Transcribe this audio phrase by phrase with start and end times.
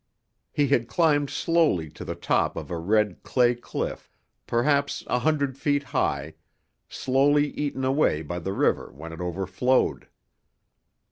[0.51, 4.09] He had climbed slowly to the top of a red clay cliff,
[4.47, 6.33] perhaps a hundred feet high,
[6.89, 10.07] slowly eaten away by the river when it overflowed.